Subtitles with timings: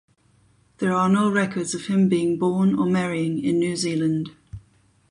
[0.79, 4.31] There are no records of him being born or marrying in New Zealand.